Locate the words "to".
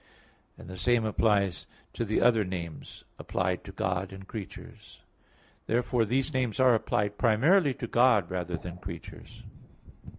1.93-2.03, 3.63-3.71, 7.75-7.85, 8.77-8.81